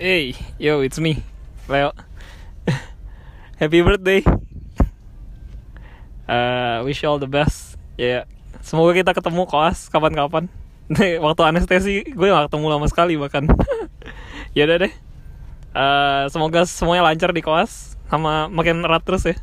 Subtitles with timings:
[0.00, 1.20] Hey, yo, it's me,
[1.68, 1.92] Leo.
[3.60, 4.24] Happy birthday.
[6.24, 7.76] Uh, wish you all the best.
[8.00, 8.24] Ya,
[8.64, 10.48] semoga kita ketemu koas kapan-kapan.
[11.28, 13.44] Waktu anestesi gue gak ketemu lama sekali bahkan.
[14.56, 14.92] ya udah deh.
[15.76, 19.36] Uh, semoga semuanya lancar di koas sama makin erat terus ya.